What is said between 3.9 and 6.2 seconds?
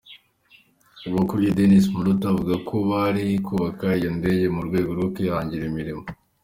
iyo ndege mu rwego rwo kwihangira imirimo.